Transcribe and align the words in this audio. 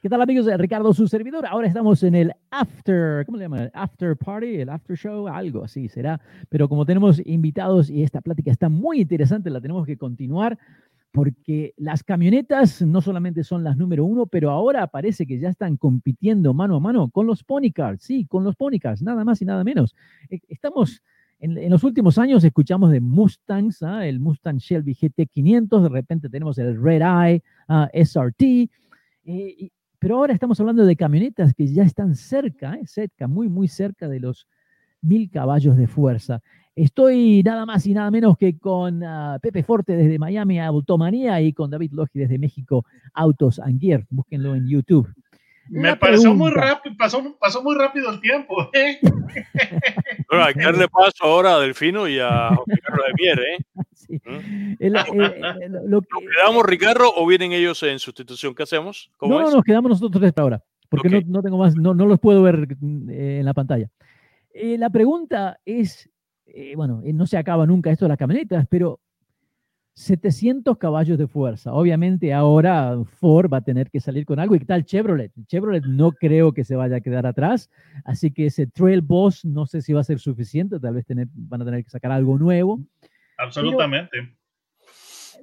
¿Qué 0.00 0.08
tal 0.08 0.22
amigos? 0.22 0.46
Ricardo, 0.58 0.94
su 0.94 1.08
servidor. 1.08 1.44
Ahora 1.44 1.66
estamos 1.66 2.04
en 2.04 2.14
el 2.14 2.32
after, 2.52 3.26
¿cómo 3.26 3.36
se 3.36 3.44
llama? 3.44 3.64
El 3.64 3.70
after 3.74 4.16
party, 4.16 4.60
el 4.60 4.68
after 4.68 4.96
show, 4.96 5.26
algo 5.26 5.64
así 5.64 5.88
será. 5.88 6.20
Pero 6.48 6.68
como 6.68 6.86
tenemos 6.86 7.20
invitados 7.26 7.90
y 7.90 8.04
esta 8.04 8.20
plática 8.20 8.52
está 8.52 8.68
muy 8.68 9.00
interesante, 9.00 9.50
la 9.50 9.60
tenemos 9.60 9.84
que 9.84 9.96
continuar 9.96 10.56
porque 11.10 11.74
las 11.76 12.04
camionetas 12.04 12.80
no 12.82 13.00
solamente 13.00 13.42
son 13.42 13.64
las 13.64 13.76
número 13.76 14.04
uno, 14.04 14.26
pero 14.26 14.50
ahora 14.50 14.86
parece 14.86 15.26
que 15.26 15.40
ya 15.40 15.48
están 15.48 15.76
compitiendo 15.76 16.54
mano 16.54 16.76
a 16.76 16.80
mano 16.80 17.10
con 17.10 17.26
los 17.26 17.42
pony 17.42 17.72
cars, 17.74 18.00
sí, 18.00 18.24
con 18.24 18.44
los 18.44 18.54
pony 18.54 18.78
cars, 18.78 19.02
nada 19.02 19.24
más 19.24 19.42
y 19.42 19.46
nada 19.46 19.64
menos. 19.64 19.96
E, 20.30 20.38
estamos, 20.46 21.02
en, 21.40 21.68
los 21.68 21.82
últimos 21.82 22.18
años 22.18 22.44
escuchamos 22.44 22.92
de 22.92 23.00
Mustangs, 23.00 23.82
¿ah? 23.82 24.06
el 24.06 24.20
Mustang 24.20 24.58
Shelby 24.58 24.94
GT500, 24.94 25.82
de 25.82 25.88
repente 25.88 26.28
tenemos 26.28 26.56
el 26.58 26.80
Red 26.80 27.02
Eye 27.02 27.42
ah, 27.66 27.88
SRT, 27.92 28.70
eh, 29.24 29.70
pero 29.98 30.16
ahora 30.16 30.32
estamos 30.32 30.58
hablando 30.60 30.84
de 30.84 30.96
camionetas 30.96 31.54
que 31.54 31.66
ya 31.66 31.82
están 31.82 32.14
cerca, 32.14 32.74
¿eh? 32.74 32.86
cerca, 32.86 33.26
muy, 33.26 33.48
muy 33.48 33.68
cerca 33.68 34.08
de 34.08 34.20
los 34.20 34.46
mil 35.00 35.30
caballos 35.30 35.76
de 35.76 35.86
fuerza. 35.86 36.40
Estoy 36.76 37.42
nada 37.42 37.66
más 37.66 37.86
y 37.86 37.94
nada 37.94 38.10
menos 38.10 38.36
que 38.38 38.56
con 38.56 39.02
ah, 39.02 39.38
Pepe 39.42 39.64
Forte 39.64 39.96
desde 39.96 40.18
Miami, 40.18 40.60
Automanía, 40.60 41.40
y 41.40 41.52
con 41.52 41.70
David 41.70 41.92
Logi 41.92 42.20
desde 42.20 42.38
México, 42.38 42.84
Autos 43.14 43.58
and 43.58 43.80
Gear. 43.80 44.06
Búsquenlo 44.10 44.54
en 44.54 44.68
YouTube. 44.68 45.08
Me 45.68 45.96
pareció 45.96 46.34
muy 46.34 46.50
rápido, 46.50 46.94
pasó, 46.96 47.36
pasó, 47.38 47.62
muy 47.62 47.76
rápido 47.76 48.10
el 48.10 48.20
tiempo. 48.20 48.70
¿eh? 48.72 48.98
bueno, 50.30 50.44
hay 50.44 50.54
que 50.54 50.62
darle 50.62 50.88
paso 50.88 51.24
ahora 51.24 51.56
a 51.56 51.60
Delfino 51.60 52.08
y 52.08 52.18
a 52.18 52.50
Ricardo 52.66 53.02
de 53.06 53.12
Mier, 53.16 53.38
¿eh? 53.40 53.58
Sí. 53.94 54.20
¿Mm? 54.24 54.76
lo 55.86 56.00
quedamos, 56.02 56.64
Ricardo, 56.64 57.12
o 57.14 57.26
vienen 57.26 57.52
ellos 57.52 57.82
en 57.82 57.98
sustitución? 57.98 58.54
¿Qué 58.54 58.62
hacemos? 58.62 59.10
no, 59.20 59.40
no, 59.40 59.50
nos 59.50 59.64
quedamos 59.64 59.90
nosotros 59.90 60.22
hasta 60.24 60.42
ahora, 60.42 60.62
porque 60.88 61.08
no, 61.08 61.20
no, 61.26 61.42
tengo 61.42 61.58
más, 61.58 61.74
no, 61.76 61.94
no 61.94 62.06
los 62.06 62.18
puedo 62.18 62.42
ver 62.42 62.68
eh, 63.10 63.38
en 63.40 63.44
la 63.44 63.54
pantalla. 63.54 63.90
Eh, 64.60 64.76
la 64.76 64.90
pregunta 64.90 65.60
es, 65.64 66.10
eh, 66.46 66.74
bueno, 66.74 67.00
eh, 67.04 67.12
no 67.12 67.26
se 67.26 67.36
acaba 67.36 67.64
nunca 67.66 67.90
esto 67.90 68.06
de 68.06 68.10
las 68.10 68.18
camionetas, 68.18 68.66
pero 68.68 69.00
700 69.98 70.78
caballos 70.78 71.18
de 71.18 71.26
fuerza. 71.26 71.72
Obviamente 71.72 72.32
ahora 72.32 72.96
Ford 73.18 73.52
va 73.52 73.56
a 73.56 73.64
tener 73.64 73.90
que 73.90 73.98
salir 73.98 74.24
con 74.24 74.38
algo. 74.38 74.54
¿Y 74.54 74.60
qué 74.60 74.64
tal 74.64 74.84
Chevrolet? 74.84 75.32
Chevrolet 75.48 75.84
no 75.86 76.12
creo 76.12 76.52
que 76.52 76.62
se 76.62 76.76
vaya 76.76 76.98
a 76.98 77.00
quedar 77.00 77.26
atrás. 77.26 77.68
Así 78.04 78.30
que 78.30 78.46
ese 78.46 78.68
Trail 78.68 79.00
Boss 79.00 79.44
no 79.44 79.66
sé 79.66 79.82
si 79.82 79.92
va 79.92 80.02
a 80.02 80.04
ser 80.04 80.20
suficiente. 80.20 80.78
Tal 80.78 80.94
vez 80.94 81.04
tener, 81.04 81.26
van 81.32 81.62
a 81.62 81.64
tener 81.64 81.82
que 81.82 81.90
sacar 81.90 82.12
algo 82.12 82.38
nuevo. 82.38 82.80
Absolutamente. 83.38 84.36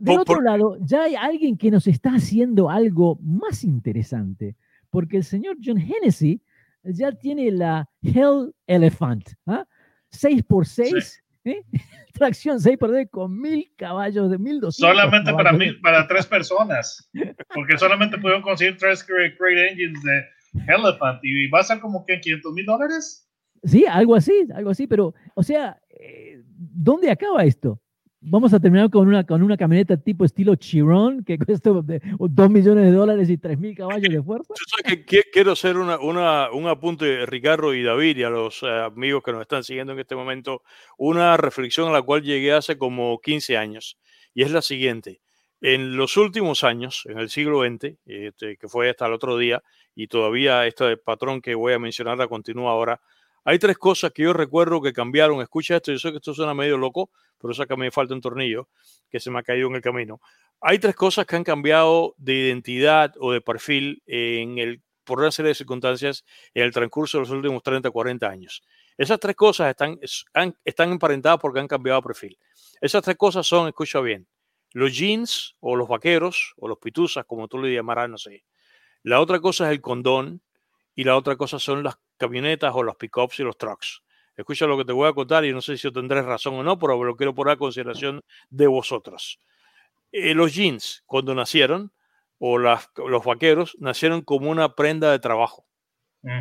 Pero, 0.03 0.21
otro 0.21 0.39
lado, 0.39 0.77
ya 0.79 1.03
hay 1.03 1.15
alguien 1.15 1.57
que 1.57 1.69
nos 1.69 1.85
está 1.85 2.11
haciendo 2.15 2.69
algo 2.69 3.19
más 3.21 3.65
interesante. 3.65 4.55
Porque 4.89 5.17
el 5.17 5.25
señor 5.25 5.57
John 5.61 5.79
Hennessy 5.79 6.41
ya 6.81 7.11
tiene 7.11 7.51
la 7.51 7.89
Hell 8.01 8.53
Elephant. 8.67 9.31
¿ah? 9.47 9.67
6x6, 10.13 11.23
¿eh? 11.45 11.63
tracción 12.13 12.59
6x6 12.59 13.09
con 13.09 13.39
1000 13.39 13.73
caballos 13.75 14.29
de 14.29 14.37
1200. 14.37 14.75
Solamente 14.75 15.33
para, 15.33 15.51
mil, 15.51 15.79
para 15.81 16.07
tres 16.07 16.25
personas, 16.25 17.09
porque 17.53 17.77
solamente 17.77 18.17
pudieron 18.17 18.41
conseguir 18.41 18.77
tres 18.77 19.05
Great, 19.05 19.35
Engines 19.71 20.01
de 20.03 20.73
Elephant 20.73 21.19
y 21.23 21.47
va 21.49 21.59
a 21.59 21.63
ser 21.63 21.79
como 21.79 22.05
que 22.05 22.19
500 22.19 22.53
mil 22.53 22.65
dólares. 22.65 23.29
Sí, 23.63 23.85
algo 23.85 24.15
así, 24.15 24.47
algo 24.53 24.69
así, 24.69 24.87
pero, 24.87 25.13
o 25.33 25.43
sea, 25.43 25.79
eh, 25.89 26.41
¿dónde 26.45 27.09
acaba 27.09 27.43
esto? 27.43 27.81
Vamos 28.25 28.53
a 28.53 28.59
terminar 28.59 28.89
con 28.89 29.07
una, 29.07 29.23
con 29.23 29.43
una 29.43 29.55
camioneta 29.55 29.97
tipo 29.97 30.25
estilo 30.25 30.55
Chiron 30.55 31.23
que 31.23 31.37
cuesta 31.45 31.69
2 31.71 32.49
millones 32.49 32.85
de 32.85 32.91
dólares 32.91 33.29
y 33.29 33.37
3 33.37 33.59
mil 33.59 33.75
caballos 33.75 34.13
de 34.13 34.21
fuerza. 34.21 34.53
Yo 34.87 35.03
que 35.05 35.23
quiero 35.31 35.51
hacer 35.51 35.77
una, 35.77 35.99
una, 35.99 36.51
un 36.51 36.67
apunte, 36.67 37.25
Ricardo 37.25 37.73
y 37.73 37.83
David, 37.83 38.17
y 38.17 38.23
a 38.23 38.29
los 38.29 38.63
eh, 38.63 38.67
amigos 38.67 39.23
que 39.23 39.31
nos 39.31 39.41
están 39.41 39.63
siguiendo 39.63 39.93
en 39.93 39.99
este 39.99 40.15
momento, 40.15 40.63
una 40.97 41.37
reflexión 41.37 41.87
a 41.89 41.91
la 41.91 42.01
cual 42.01 42.23
llegué 42.23 42.53
hace 42.53 42.77
como 42.77 43.19
15 43.21 43.57
años, 43.57 43.97
y 44.33 44.43
es 44.43 44.51
la 44.51 44.61
siguiente. 44.61 45.21
En 45.61 45.95
los 45.95 46.17
últimos 46.17 46.63
años, 46.63 47.03
en 47.05 47.17
el 47.17 47.29
siglo 47.29 47.61
XX, 47.61 47.97
este, 48.05 48.57
que 48.57 48.67
fue 48.67 48.89
hasta 48.89 49.05
el 49.05 49.13
otro 49.13 49.37
día, 49.37 49.63
y 49.95 50.07
todavía 50.07 50.67
este 50.67 50.97
patrón 50.97 51.41
que 51.41 51.55
voy 51.55 51.73
a 51.73 51.79
mencionar 51.79 52.17
la 52.17 52.27
continúa 52.27 52.71
ahora, 52.71 53.01
hay 53.45 53.59
tres 53.59 53.77
cosas 53.77 54.11
que 54.11 54.23
yo 54.23 54.33
recuerdo 54.33 54.81
que 54.81 54.91
cambiaron. 54.91 55.39
Escucha 55.39 55.75
esto, 55.75 55.91
yo 55.91 55.99
sé 55.99 56.09
que 56.09 56.17
esto 56.17 56.33
suena 56.33 56.55
medio 56.55 56.77
loco, 56.77 57.11
pero 57.39 57.51
eso 57.51 57.65
que 57.67 57.77
me 57.77 57.91
falta 57.91 58.15
un 58.15 58.21
tornillo 58.21 58.69
que 59.09 59.19
se 59.19 59.29
me 59.29 59.39
ha 59.39 59.43
caído 59.43 59.67
en 59.67 59.75
el 59.75 59.81
camino. 59.81 60.19
Hay 60.61 60.79
tres 60.79 60.95
cosas 60.95 61.27
que 61.27 61.35
han 61.35 61.43
cambiado 61.43 62.15
de 62.17 62.33
identidad 62.33 63.13
o 63.19 63.31
de 63.31 63.41
perfil 63.41 64.01
en 64.07 64.57
el, 64.57 64.81
por 65.03 65.19
una 65.19 65.31
serie 65.31 65.49
de 65.49 65.55
circunstancias 65.55 66.25
en 66.55 66.63
el 66.63 66.73
transcurso 66.73 67.19
de 67.19 67.21
los 67.21 67.29
últimos 67.29 67.61
30, 67.61 67.91
40 67.91 68.27
años. 68.27 68.63
Esas 68.97 69.19
tres 69.19 69.35
cosas 69.35 69.69
están, 69.69 69.99
están 70.63 70.91
emparentadas 70.91 71.39
porque 71.39 71.59
han 71.59 71.67
cambiado 71.67 72.01
de 72.01 72.07
perfil. 72.07 72.39
Esas 72.81 73.03
tres 73.03 73.15
cosas 73.15 73.45
son, 73.45 73.67
escucha 73.67 74.01
bien, 74.01 74.27
los 74.73 74.97
jeans 74.97 75.55
o 75.59 75.75
los 75.75 75.87
vaqueros 75.87 76.55
o 76.57 76.67
los 76.67 76.79
pituzas, 76.79 77.25
como 77.25 77.47
tú 77.47 77.59
le 77.59 77.71
llamarás, 77.71 78.09
no 78.09 78.17
sé. 78.17 78.43
La 79.03 79.21
otra 79.21 79.39
cosa 79.39 79.65
es 79.65 79.71
el 79.71 79.81
condón 79.81 80.41
y 80.95 81.03
la 81.03 81.15
otra 81.15 81.35
cosa 81.35 81.59
son 81.59 81.83
las 81.83 81.95
camionetas 82.17 82.73
o 82.75 82.83
los 82.83 82.95
pickups 82.95 83.39
y 83.39 83.43
los 83.43 83.57
trucks. 83.57 84.01
Escucha 84.35 84.65
lo 84.65 84.77
que 84.77 84.85
te 84.85 84.91
voy 84.91 85.07
a 85.07 85.13
contar 85.13 85.45
y 85.45 85.53
no 85.53 85.61
sé 85.61 85.77
si 85.77 85.91
tendré 85.91 86.21
razón 86.21 86.55
o 86.55 86.63
no, 86.63 86.77
pero 86.77 87.01
lo 87.01 87.15
quiero 87.15 87.33
poner 87.33 87.53
a 87.53 87.57
consideración 87.57 88.21
de 88.49 88.67
vosotros. 88.67 89.39
Eh, 90.11 90.33
los 90.33 90.53
jeans, 90.53 91.03
cuando 91.05 91.33
nacieron, 91.33 91.91
o 92.37 92.57
las, 92.57 92.89
los 92.95 93.23
vaqueros, 93.23 93.77
nacieron 93.79 94.21
como 94.21 94.49
una 94.49 94.75
prenda 94.75 95.11
de 95.11 95.19
trabajo. 95.19 95.65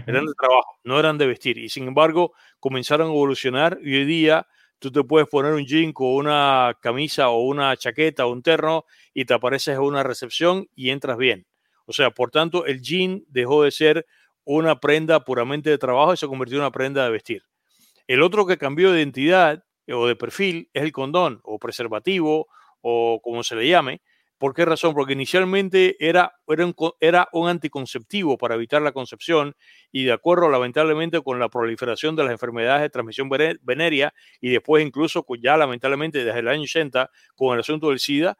Eran 0.06 0.24
de 0.24 0.32
trabajo, 0.32 0.78
no 0.82 0.98
eran 0.98 1.18
de 1.18 1.26
vestir. 1.26 1.58
Y 1.58 1.68
sin 1.68 1.86
embargo, 1.86 2.32
comenzaron 2.58 3.08
a 3.08 3.10
evolucionar 3.10 3.78
y 3.82 3.94
hoy 3.96 4.06
día 4.06 4.46
tú 4.78 4.90
te 4.90 5.04
puedes 5.04 5.28
poner 5.28 5.52
un 5.52 5.66
jean 5.66 5.92
con 5.92 6.06
una 6.06 6.74
camisa 6.80 7.28
o 7.28 7.42
una 7.42 7.76
chaqueta 7.76 8.24
o 8.24 8.32
un 8.32 8.42
terno 8.42 8.86
y 9.12 9.26
te 9.26 9.34
apareces 9.34 9.74
en 9.74 9.82
una 9.82 10.02
recepción 10.02 10.68
y 10.74 10.88
entras 10.88 11.18
bien. 11.18 11.46
O 11.84 11.92
sea, 11.92 12.10
por 12.10 12.30
tanto, 12.30 12.64
el 12.64 12.80
jean 12.80 13.24
dejó 13.28 13.64
de 13.64 13.70
ser 13.70 14.06
una 14.44 14.80
prenda 14.80 15.24
puramente 15.24 15.70
de 15.70 15.78
trabajo 15.78 16.14
y 16.14 16.16
se 16.16 16.26
convirtió 16.26 16.56
en 16.56 16.62
una 16.62 16.70
prenda 16.70 17.04
de 17.04 17.10
vestir. 17.10 17.42
El 18.06 18.22
otro 18.22 18.46
que 18.46 18.58
cambió 18.58 18.92
de 18.92 18.98
identidad 18.98 19.64
eh, 19.86 19.94
o 19.94 20.06
de 20.06 20.16
perfil 20.16 20.70
es 20.72 20.82
el 20.82 20.92
condón 20.92 21.40
o 21.42 21.58
preservativo 21.58 22.46
o 22.80 23.20
como 23.22 23.42
se 23.42 23.56
le 23.56 23.68
llame. 23.68 24.02
¿Por 24.36 24.52
qué 24.52 24.64
razón? 24.64 24.94
Porque 24.94 25.14
inicialmente 25.14 25.96
era, 26.00 26.34
era, 27.00 27.28
un, 27.32 27.48
anticonceptivo 27.48 28.36
para 28.36 28.56
evitar 28.56 28.82
la 28.82 28.92
concepción 28.92 29.54
y 29.90 30.04
de 30.04 30.12
acuerdo 30.12 30.50
lamentablemente 30.50 31.22
con 31.22 31.38
la 31.38 31.48
proliferación 31.48 32.14
de 32.16 32.24
las 32.24 32.32
enfermedades 32.32 32.82
de 32.82 32.90
transmisión 32.90 33.30
venérea 33.62 34.12
y 34.40 34.50
después 34.50 34.84
incluso 34.84 35.24
ya 35.40 35.56
lamentablemente 35.56 36.24
desde 36.24 36.40
el 36.40 36.48
año 36.48 36.62
80 36.62 37.10
con 37.36 37.54
el 37.54 37.60
asunto 37.60 37.88
del 37.88 38.00
SIDA 38.00 38.36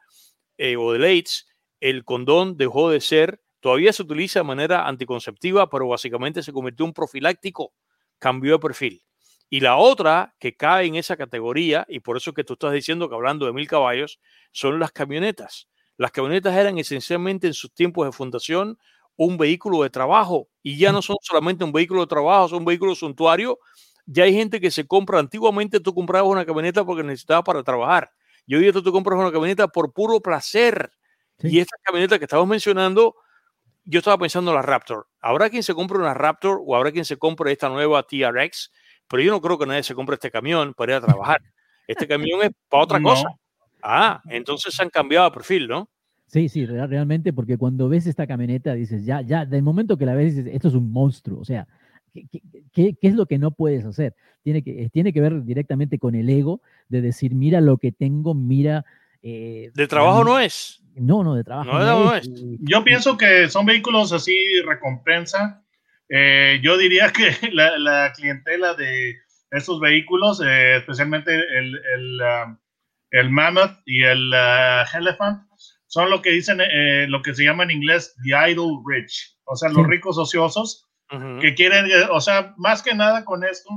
eh, 0.57 0.75
o 0.75 0.91
del 0.91 1.05
AIDS, 1.05 1.47
el 1.79 2.03
condón 2.03 2.57
dejó 2.57 2.89
de 2.89 3.01
ser, 3.01 3.41
todavía 3.65 3.91
se 3.91 4.03
utiliza 4.03 4.41
de 4.41 4.43
manera 4.43 4.87
anticonceptiva, 4.87 5.67
pero 5.71 5.87
básicamente 5.87 6.43
se 6.43 6.53
convirtió 6.53 6.83
en 6.83 6.89
un 6.89 6.93
profiláctico, 6.93 7.73
cambió 8.19 8.51
de 8.53 8.59
perfil. 8.59 9.03
Y 9.49 9.59
la 9.61 9.77
otra 9.77 10.35
que 10.39 10.55
cae 10.55 10.85
en 10.85 10.93
esa 10.93 11.17
categoría, 11.17 11.83
y 11.89 11.99
por 11.99 12.15
eso 12.15 12.31
que 12.31 12.43
tú 12.43 12.53
estás 12.53 12.73
diciendo 12.73 13.09
que 13.09 13.15
hablando 13.15 13.47
de 13.47 13.53
mil 13.53 13.67
caballos, 13.67 14.19
son 14.51 14.77
las 14.79 14.91
camionetas. 14.91 15.67
Las 15.97 16.11
camionetas 16.11 16.55
eran 16.55 16.77
esencialmente 16.77 17.47
en 17.47 17.55
sus 17.55 17.73
tiempos 17.73 18.05
de 18.05 18.11
fundación 18.11 18.77
un 19.15 19.35
vehículo 19.35 19.81
de 19.81 19.89
trabajo 19.89 20.47
y 20.61 20.77
ya 20.77 20.91
no 20.91 21.01
son 21.01 21.15
solamente 21.23 21.63
un 21.63 21.71
vehículo 21.71 22.01
de 22.01 22.07
trabajo, 22.07 22.49
son 22.49 22.59
un 22.59 22.65
vehículo 22.65 22.93
suntuario. 22.93 23.57
Ya 24.05 24.25
hay 24.25 24.33
gente 24.35 24.61
que 24.61 24.69
se 24.69 24.85
compra, 24.85 25.17
antiguamente 25.17 25.79
tú 25.79 25.95
comprabas 25.95 26.31
una 26.31 26.45
camioneta 26.45 26.85
porque 26.85 27.01
necesitabas 27.01 27.43
para 27.43 27.63
trabajar. 27.63 28.11
Y 28.45 28.53
hoy 28.53 28.61
día 28.61 28.73
tú 28.73 28.83
te 28.83 28.91
compras 28.91 29.17
una 29.19 29.31
camioneta 29.31 29.67
por 29.67 29.91
puro 29.91 30.19
placer. 30.21 30.91
Y 31.41 31.57
esta 31.57 31.75
camioneta 31.83 32.19
que 32.19 32.25
estamos 32.25 32.47
mencionando, 32.47 33.15
yo 33.85 33.99
estaba 33.99 34.17
pensando 34.17 34.51
en 34.51 34.55
la 34.55 34.61
Raptor. 34.61 35.07
¿Habrá 35.21 35.49
quien 35.49 35.63
se 35.63 35.73
compre 35.73 35.97
una 35.97 36.13
Raptor 36.13 36.61
o 36.65 36.75
habrá 36.75 36.91
quien 36.91 37.05
se 37.05 37.17
compre 37.17 37.51
esta 37.51 37.69
nueva 37.69 38.03
TRX? 38.03 38.71
pero 39.07 39.23
yo 39.23 39.31
no 39.31 39.41
creo 39.41 39.57
que 39.57 39.65
nadie 39.65 39.83
se 39.83 39.95
compre 39.95 40.15
este 40.15 40.31
camión 40.31 40.73
para 40.73 40.93
ir 40.93 40.97
a 40.97 41.01
trabajar. 41.05 41.41
Este 41.87 42.07
camión 42.07 42.41
es 42.41 42.49
para 42.67 42.83
otra 42.83 42.99
cosa. 42.99 43.27
Ah, 43.83 44.19
entonces 44.29 44.73
se 44.73 44.81
han 44.81 44.89
cambiado 44.89 45.29
de 45.29 45.35
perfil, 45.35 45.67
¿no? 45.67 45.87
Sí, 46.25 46.49
sí, 46.49 46.65
realmente, 46.65 47.31
porque 47.31 47.59
cuando 47.59 47.87
ves 47.87 48.07
esta 48.07 48.25
camioneta 48.25 48.73
dices, 48.73 49.05
ya, 49.05 49.21
ya, 49.21 49.45
del 49.45 49.61
momento 49.61 49.95
que 49.95 50.07
la 50.07 50.15
ves 50.15 50.35
dices, 50.35 50.51
esto 50.51 50.69
es 50.69 50.73
un 50.73 50.91
monstruo, 50.91 51.39
o 51.39 51.45
sea, 51.45 51.67
¿qué, 52.11 52.23
qué, 52.73 52.95
qué 52.99 53.07
es 53.07 53.13
lo 53.13 53.27
que 53.27 53.37
no 53.37 53.51
puedes 53.51 53.85
hacer? 53.85 54.15
Tiene 54.41 54.63
que, 54.63 54.89
tiene 54.89 55.13
que 55.13 55.21
ver 55.21 55.43
directamente 55.43 55.99
con 55.99 56.15
el 56.15 56.27
ego 56.27 56.63
de 56.89 57.01
decir, 57.01 57.35
mira 57.35 57.61
lo 57.61 57.77
que 57.77 57.91
tengo, 57.91 58.33
mira... 58.33 58.83
eh, 59.25 59.71
De 59.73 59.87
trabajo 59.87 60.23
no 60.23 60.39
es. 60.39 60.81
No, 60.95 61.23
no, 61.23 61.35
de 61.35 61.43
trabajo 61.43 61.71
No, 61.73 61.79
no, 61.79 62.05
no 62.05 62.15
es. 62.15 62.29
Yo 62.61 62.83
pienso 62.83 63.17
que 63.17 63.49
son 63.49 63.65
vehículos 63.65 64.13
así 64.13 64.33
recompensa. 64.65 65.65
Eh, 66.09 66.59
yo 66.63 66.77
diría 66.77 67.11
que 67.11 67.31
la, 67.51 67.77
la 67.79 68.13
clientela 68.13 68.75
de 68.75 69.15
estos 69.51 69.79
vehículos, 69.79 70.41
eh, 70.45 70.77
especialmente 70.77 71.33
el, 71.33 71.75
el, 71.95 72.21
um, 72.21 72.57
el 73.11 73.29
Mammoth 73.31 73.79
y 73.85 74.03
el 74.03 74.31
uh, 74.31 74.97
Elephant, 74.97 75.41
son 75.87 76.09
lo 76.09 76.21
que 76.21 76.31
dicen, 76.31 76.59
eh, 76.61 77.07
lo 77.07 77.21
que 77.21 77.33
se 77.33 77.43
llama 77.43 77.63
en 77.63 77.71
inglés 77.71 78.13
the 78.23 78.51
idle 78.51 78.79
rich, 78.85 79.37
o 79.45 79.55
sea, 79.55 79.69
los 79.69 79.83
Sí. 79.85 79.89
ricos 79.91 80.17
ociosos 80.17 80.87
que 81.39 81.53
quieren, 81.53 81.85
eh, 81.85 82.07
o 82.11 82.19
sea, 82.19 82.53
más 82.57 82.81
que 82.81 82.93
nada 82.93 83.23
con 83.23 83.43
esto, 83.45 83.69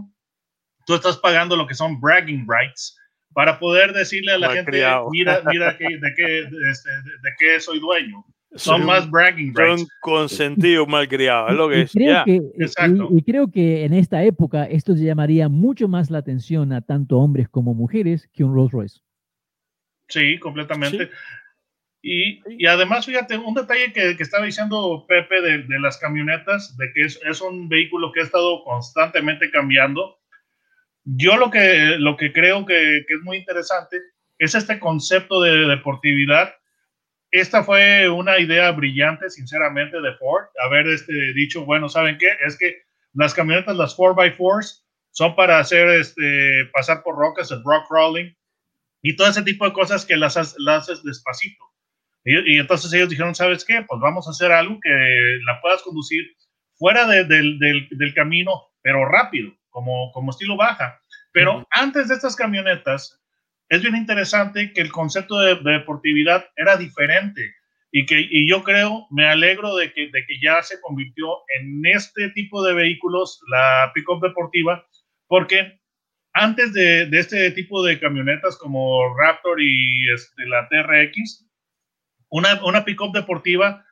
tú 0.86 0.94
estás 0.94 1.16
pagando 1.18 1.54
lo 1.56 1.66
que 1.66 1.74
son 1.74 2.00
bragging 2.00 2.46
rights 2.48 2.97
para 3.32 3.58
poder 3.58 3.92
decirle 3.92 4.32
a 4.32 4.38
la 4.38 4.50
gente, 4.52 4.72
mira, 5.10 5.42
mira 5.46 5.76
que, 5.76 5.84
de, 6.00 6.14
qué, 6.16 6.22
de, 6.22 6.70
este, 6.70 6.90
de- 6.90 7.18
de 7.22 7.30
qué 7.38 7.60
soy 7.60 7.78
dueño. 7.80 8.24
Soy 8.52 8.58
Son 8.60 8.80
un- 8.80 8.86
más 8.86 9.10
bragging 9.10 9.54
rights. 9.54 9.82
un 9.82 9.88
consentido 10.00 10.86
malcriado, 10.86 11.48
es 11.48 11.54
lo 11.54 11.68
que 11.68 11.78
y 11.78 11.80
es. 11.82 11.92
creo 11.92 12.12
Ya. 12.14 12.24
que, 12.24 12.32
y- 12.36 12.62
Exacto. 12.62 13.08
y, 13.10 13.22
creo 13.22 13.50
que 13.50 13.84
en 13.84 13.92
esta 13.92 14.22
época 14.24 14.64
esto 14.64 14.94
llamaría 14.94 15.48
mucho 15.50 15.86
más 15.86 16.10
la 16.10 16.18
atención 16.18 16.72
a 16.72 16.80
tanto 16.80 17.18
hombres 17.18 17.48
como 17.50 17.74
mujeres 17.74 18.28
que 18.32 18.44
un 18.44 18.54
Rolls 18.54 18.72
Royce. 18.72 19.00
Sí, 20.08 20.38
completamente. 20.38 21.10
Y, 22.00 22.40
y 22.48 22.64
además, 22.66 23.04
fíjate, 23.04 23.36
un 23.36 23.54
detalle 23.54 23.92
que, 23.92 24.16
que 24.16 24.22
estaba 24.22 24.46
diciendo 24.46 25.04
Pepe 25.06 25.42
de, 25.42 25.58
de 25.64 25.80
las 25.80 25.98
camionetas, 25.98 26.74
de 26.78 26.90
que 26.94 27.02
es, 27.02 27.20
es 27.28 27.42
un 27.42 27.68
vehículo 27.68 28.12
que 28.12 28.20
ha 28.20 28.24
estado 28.24 28.62
constantemente 28.64 29.50
cambiando. 29.50 30.16
Yo 31.16 31.36
lo 31.36 31.50
que, 31.50 31.96
lo 31.98 32.16
que 32.16 32.32
creo 32.32 32.66
que, 32.66 33.04
que 33.06 33.14
es 33.14 33.20
muy 33.22 33.38
interesante 33.38 33.96
es 34.38 34.54
este 34.54 34.78
concepto 34.78 35.40
de 35.40 35.66
deportividad. 35.66 36.54
Esta 37.30 37.64
fue 37.64 38.08
una 38.08 38.38
idea 38.38 38.70
brillante, 38.72 39.30
sinceramente, 39.30 40.00
de 40.00 40.14
Ford, 40.16 40.46
haber 40.64 40.88
este, 40.88 41.12
dicho, 41.34 41.64
bueno, 41.64 41.88
¿saben 41.88 42.18
qué? 42.18 42.28
Es 42.46 42.58
que 42.58 42.82
las 43.14 43.34
camionetas, 43.34 43.76
las 43.76 43.94
4x4s, 43.96 44.84
son 45.12 45.34
para 45.36 45.58
hacer, 45.58 45.88
este, 45.90 46.66
pasar 46.72 47.02
por 47.02 47.16
rocas, 47.16 47.50
el 47.50 47.62
rock 47.64 47.86
crawling, 47.88 48.34
y 49.02 49.16
todo 49.16 49.28
ese 49.28 49.42
tipo 49.42 49.64
de 49.66 49.72
cosas 49.72 50.06
que 50.06 50.16
las, 50.16 50.36
las 50.58 50.82
haces 50.90 51.04
despacito. 51.04 51.64
Y, 52.24 52.56
y 52.56 52.58
entonces 52.58 52.92
ellos 52.92 53.08
dijeron, 53.10 53.34
¿sabes 53.34 53.64
qué? 53.64 53.82
Pues 53.88 54.00
vamos 54.00 54.26
a 54.28 54.30
hacer 54.30 54.52
algo 54.52 54.78
que 54.82 54.90
la 55.46 55.60
puedas 55.60 55.82
conducir 55.82 56.24
fuera 56.74 57.06
de- 57.06 57.24
del- 57.24 57.58
del 57.90 58.14
camino, 58.14 58.52
pero 58.82 59.04
rápido, 59.06 59.52
como, 59.78 60.10
como 60.10 60.32
estilo 60.32 60.56
baja. 60.56 61.00
Pero 61.32 61.64
antes 61.70 62.08
de 62.08 62.14
estas 62.14 62.34
camionetas, 62.34 63.20
es 63.68 63.80
bien 63.80 63.94
interesante 63.94 64.72
que 64.72 64.80
el 64.80 64.90
concepto 64.90 65.38
de, 65.38 65.54
de 65.54 65.72
deportividad 65.78 66.44
era 66.56 66.76
diferente. 66.76 67.54
Y, 67.92 68.04
que, 68.04 68.26
y 68.28 68.50
yo 68.50 68.64
creo, 68.64 69.06
me 69.10 69.26
alegro 69.26 69.76
de 69.76 69.92
que, 69.92 70.10
de 70.10 70.26
que 70.26 70.40
ya 70.42 70.62
se 70.62 70.80
convirtió 70.80 71.28
en 71.60 71.86
este 71.86 72.28
tipo 72.30 72.64
de 72.64 72.74
vehículos, 72.74 73.40
la 73.48 73.92
pick-up 73.94 74.20
deportiva, 74.20 74.84
porque 75.28 75.78
antes 76.32 76.72
de, 76.72 77.06
de 77.06 77.18
este 77.20 77.50
tipo 77.52 77.84
de 77.84 78.00
camionetas 78.00 78.58
como 78.58 79.16
Raptor 79.16 79.62
y 79.62 80.12
este, 80.12 80.44
la 80.46 80.68
TRX, 80.68 81.48
una, 82.30 82.62
una 82.64 82.84
pick-up 82.84 83.12
deportiva 83.12 83.84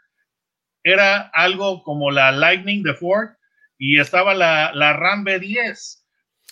era 0.82 1.30
algo 1.32 1.82
como 1.84 2.10
la 2.10 2.32
Lightning 2.32 2.82
de 2.82 2.94
Ford 2.94 3.35
y 3.78 4.00
estaba 4.00 4.34
la, 4.34 4.72
la 4.74 4.92
Ram 4.94 5.24
B10. 5.24 6.02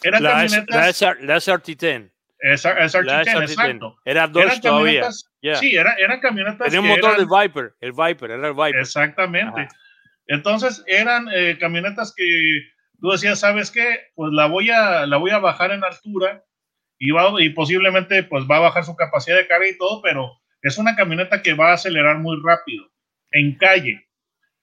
Eran 0.03 0.23
La, 0.23 0.45
S- 0.45 0.57
la, 0.57 0.65
camionetas, 0.67 0.87
SR 1.03 1.25
la 1.25 1.37
SRT-10. 1.37 2.13
esa- 2.41 2.79
esa 2.85 3.03
La 3.03 3.23
SRT10, 3.23 3.27
SRT-10. 3.35 3.43
exacto. 3.51 3.97
Era 4.05 4.21
Eran 4.25 4.33
Dodge 4.33 4.61
todavía. 4.61 5.11
sí, 5.55 5.75
era- 5.77 5.95
eran 5.95 6.21
camionetas 6.21 6.67
Tenía 6.71 6.81
un 6.81 6.89
motor 6.89 7.17
del 7.17 7.27
Viper. 7.27 7.75
El 7.81 7.93
Viper, 7.93 8.31
era 8.31 8.49
el 8.49 8.55
Viper. 8.55 8.77
Exactamente. 8.81 9.61
Ajá. 9.63 9.69
Entonces 10.27 10.83
eran 10.87 11.29
eh, 11.35 11.59
camionetas 11.59 12.15
que 12.17 12.25
tú 13.01 13.11
decías, 13.11 13.39
¿sabes 13.41 13.71
qué? 13.71 14.09
Pues 14.15 14.33
la 14.33 14.47
voy 14.47 14.71
a, 14.71 15.07
la 15.07 15.17
voy 15.19 15.31
a 15.31 15.39
bajar 15.39 15.71
en 15.73 15.85
altura 15.85 16.43
y, 16.99 17.11
va, 17.11 17.31
y 17.43 17.51
posiblemente 17.51 18.23
pues 18.23 18.45
va 18.51 18.57
a 18.57 18.61
bajar 18.61 18.85
su 18.85 18.97
capacidad 18.97 19.37
de 19.37 19.47
carga 19.47 19.69
y 19.69 19.77
todo, 19.77 20.01
pero 20.03 20.33
es 20.63 20.79
una 20.79 20.97
camioneta 20.97 21.43
que 21.43 21.53
va 21.55 21.71
a 21.71 21.75
acelerar 21.75 22.19
muy 22.19 22.39
rápido 22.43 22.91
en 23.33 23.57
calle. 23.57 24.09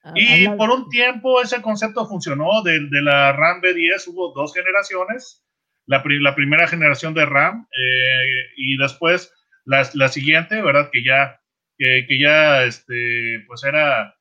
Ah, 0.03 0.13
Y 0.15 0.45
habla- 0.45 0.57
por 0.57 0.69
un 0.71 0.89
tiempo 0.89 1.41
ese 1.41 1.61
concepto 1.61 2.05
funcionó. 2.07 2.61
De, 2.63 2.79
de 2.89 3.01
la 3.01 3.31
RAM 3.33 3.61
B10 3.61 4.07
hubo 4.07 4.33
dos 4.33 4.53
generaciones. 4.53 5.43
La, 5.85 6.01
pri- 6.03 6.21
la 6.21 6.35
primera 6.35 6.67
generación 6.67 7.13
de 7.13 7.25
RAM 7.25 7.67
eh, 7.77 8.45
y 8.57 8.77
después 8.77 9.33
la, 9.65 9.87
la 9.93 10.07
siguiente, 10.09 10.61
¿verdad? 10.61 10.89
Que 10.91 11.03
ya, 11.03 11.39
que, 11.77 12.05
que 12.07 12.19
ya 12.19 12.63
este, 12.63 13.43
pues 13.47 13.63
era 13.63 14.15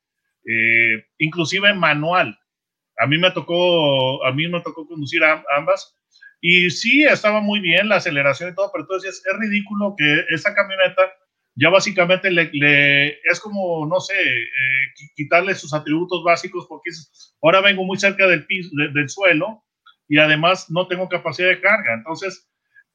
eh, 0.46 1.04
inclusive 1.18 1.72
manual. 1.74 2.38
A 2.98 3.06
mí 3.06 3.18
me 3.18 3.30
tocó, 3.30 4.24
a 4.26 4.32
mí 4.32 4.48
me 4.48 4.60
tocó 4.60 4.86
conducir 4.86 5.22
am- 5.24 5.44
ambas. 5.56 5.96
Y 6.42 6.70
sí, 6.70 7.04
estaba 7.04 7.40
muy 7.40 7.60
bien 7.60 7.88
la 7.88 7.96
aceleración 7.96 8.50
y 8.50 8.54
todo, 8.54 8.70
pero 8.72 8.86
tú 8.86 8.94
decías, 8.94 9.22
es 9.26 9.38
ridículo 9.38 9.94
que 9.96 10.24
esa 10.30 10.54
camioneta 10.54 11.02
ya 11.56 11.68
básicamente 11.68 12.30
le, 12.30 12.48
le- 12.52 13.18
es 13.24 13.40
como, 13.40 13.86
no 13.86 14.00
sé, 14.00 14.14
eh, 14.14 14.82
qui- 14.96 15.10
quitarle 15.16 15.54
sus 15.54 15.74
atributos 15.74 16.22
básicos 16.24 16.66
porque 16.68 16.90
es- 16.90 17.36
ahora 17.42 17.60
vengo 17.60 17.84
muy 17.84 17.98
cerca 17.98 18.26
del, 18.26 18.46
piso, 18.46 18.70
de- 18.72 18.88
del 18.92 19.08
suelo 19.08 19.64
y 20.08 20.18
además 20.18 20.70
no 20.70 20.86
tengo 20.88 21.08
capacidad 21.08 21.48
de 21.48 21.60
carga. 21.60 21.94
Entonces, 21.94 22.48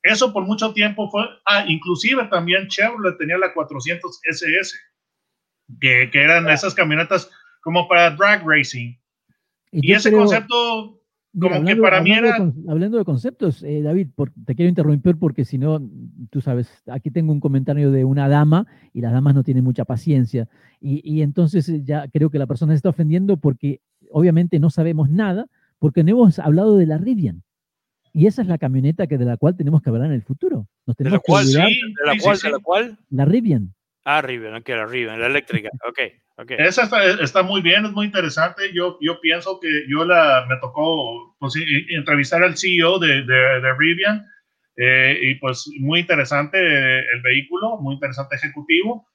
eso 0.03 0.31
por 0.33 0.43
mucho 0.45 0.73
tiempo 0.73 1.09
fue, 1.09 1.23
ah, 1.45 1.65
inclusive 1.67 2.25
también 2.25 2.67
Chevrolet 2.67 3.17
tenía 3.17 3.37
la 3.37 3.53
400 3.53 4.19
SS, 4.23 4.73
que, 5.81 6.09
que 6.11 6.21
eran 6.21 6.49
esas 6.49 6.73
camionetas 6.75 7.29
como 7.61 7.87
para 7.87 8.11
drag 8.11 8.43
racing. 8.45 8.95
Y 9.71 9.91
ese 9.93 10.09
creo- 10.09 10.19
concepto, 10.21 10.94
Mira, 11.37 11.55
como 11.57 11.67
que 11.67 11.75
para 11.75 12.01
mí 12.01 12.11
hablando 12.13 12.27
de 12.29 12.29
era- 12.29 12.37
con- 12.63 12.69
hablando 12.69 12.97
de 12.97 13.03
conceptos, 13.05 13.61
eh, 13.63 13.81
David, 13.81 14.07
por- 14.15 14.31
te 14.45 14.55
quiero 14.55 14.69
interrumpir 14.69 15.17
porque 15.17 15.43
si 15.45 15.57
no, 15.57 15.81
tú 16.29 16.39
sabes, 16.41 16.69
aquí 16.87 17.11
tengo 17.11 17.31
un 17.33 17.39
comentario 17.39 17.91
de 17.91 18.05
una 18.05 18.29
dama 18.29 18.65
y 18.93 19.01
las 19.01 19.11
damas 19.11 19.35
no 19.35 19.43
tienen 19.43 19.63
mucha 19.63 19.83
paciencia. 19.85 20.47
Y, 20.79 21.01
y 21.03 21.21
entonces 21.21 21.67
eh, 21.69 21.81
ya 21.83 22.07
creo 22.07 22.29
que 22.29 22.39
la 22.39 22.47
persona 22.47 22.71
se 22.73 22.77
está 22.77 22.89
ofendiendo 22.89 23.37
porque 23.37 23.81
obviamente 24.11 24.59
no 24.59 24.69
sabemos 24.69 25.09
nada, 25.09 25.47
porque 25.79 26.03
no 26.03 26.11
hemos 26.11 26.39
hablado 26.39 26.77
de 26.77 26.85
la 26.85 26.97
Rivian. 26.97 27.43
Y 28.13 28.27
esa 28.27 28.41
es 28.41 28.47
la 28.47 28.57
camioneta 28.57 29.07
que 29.07 29.17
de 29.17 29.25
la 29.25 29.35
cual 29.35 29.57
tenemos 29.57 29.81
que 29.81 29.89
hablar 29.89 30.05
en 30.07 30.13
el 30.13 30.21
futuro. 30.21 30.67
Nos 30.87 30.95
¿De 30.95 31.03
tenemos 31.03 31.17
la 31.17 31.23
cual? 31.27 31.43
que 31.45 31.51
sí, 31.51 31.57
¿De 31.57 32.05
la 32.05 32.13
sí, 32.13 32.19
sí, 32.19 32.23
cual? 32.23 32.37
sí. 32.37 32.47
¿De 32.47 32.51
la 32.53 32.59
cual? 32.59 32.97
la 33.09 33.25
Rivian. 33.25 33.73
Ah, 34.07 34.21
Riven, 34.21 34.53
ok, 34.53 34.69
la 34.69 34.85
Riven, 34.85 35.19
la 35.19 35.25
eléctrica. 35.27 35.69
Ok, 35.89 35.99
ok. 36.37 36.51
Esa 36.59 36.83
está, 36.83 37.03
está 37.23 37.41
muy 37.43 37.61
bien, 37.61 37.85
es 37.85 37.91
muy 37.91 38.05
interesante. 38.05 38.71
Yo, 38.71 38.97
yo 39.01 39.19
pienso 39.19 39.59
que 39.59 39.67
yo 39.89 40.05
la, 40.05 40.45
me 40.47 40.55
tocó 40.61 41.35
pues, 41.39 41.55
entrevistar 41.89 42.43
al 42.43 42.55
CEO 42.55 42.99
de, 42.99 43.23
de, 43.23 43.33
de 43.61 43.73
Rivian 43.77 44.23
eh, 44.77 45.17
y 45.23 45.35
pues 45.35 45.65
muy 45.79 46.01
interesante 46.01 46.57
el 46.59 47.21
vehículo, 47.23 47.77
muy 47.81 47.95
interesante 47.95 48.35
ejecutivo. 48.35 49.07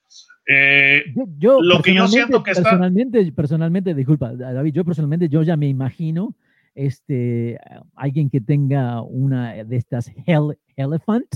Eh, 0.46 1.04
Yo, 1.14 1.24
yo 1.38 1.62
Lo 1.62 1.80
que 1.82 1.94
yo 1.94 2.02
personalmente- 2.02 2.10
siento 2.10 2.42
que 2.42 2.50
está- 2.50 2.62
personalmente, 2.64 3.32
personalmente, 3.32 3.94
disculpa, 3.94 4.32
David, 4.34 4.72
yo 4.74 4.84
personalmente, 4.84 5.28
yo 5.28 5.42
ya 5.44 5.56
me 5.56 5.68
imagino 5.68 6.34
este, 6.74 7.58
alguien 7.94 8.28
que 8.30 8.40
tenga 8.40 9.02
una 9.02 9.62
de 9.62 9.76
estas 9.76 10.10
Hel- 10.26 10.58
Elephant, 10.76 11.26